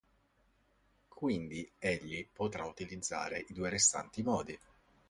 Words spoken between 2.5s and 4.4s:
utilizzare i restanti due